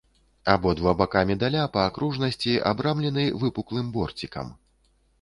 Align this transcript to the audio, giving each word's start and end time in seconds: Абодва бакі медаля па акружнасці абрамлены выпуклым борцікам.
Абодва 0.53 0.93
бакі 1.01 1.23
медаля 1.33 1.67
па 1.77 1.85
акружнасці 1.91 2.57
абрамлены 2.73 3.29
выпуклым 3.47 3.97
борцікам. 4.01 4.47